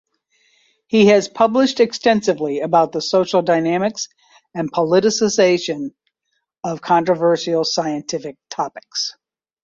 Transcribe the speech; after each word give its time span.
He 0.87 1.05
has 1.09 1.27
published 1.29 1.79
extensively 1.79 2.61
about 2.61 2.91
the 2.91 3.03
social 3.03 3.43
dynamics 3.43 4.07
and 4.51 4.71
politicisation 4.71 5.91
of 6.63 6.81
controversial 6.81 7.63
scientific 7.63 8.37
topics. 8.49 9.13